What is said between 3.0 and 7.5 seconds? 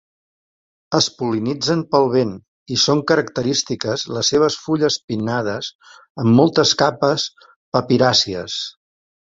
característiques les seves fulles pinnades amb moltes capes